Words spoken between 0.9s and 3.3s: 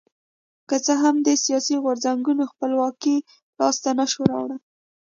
هم دې سیاسي غورځنګونو خپلواکي